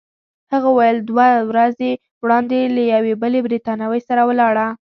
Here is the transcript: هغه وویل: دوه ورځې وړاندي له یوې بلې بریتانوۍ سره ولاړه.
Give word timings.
هغه 0.53 0.67
وویل: 0.71 0.97
دوه 1.09 1.27
ورځې 1.51 1.91
وړاندي 2.23 2.61
له 2.75 2.83
یوې 2.93 3.13
بلې 3.21 3.39
بریتانوۍ 3.47 4.01
سره 4.07 4.21
ولاړه. 4.29 4.67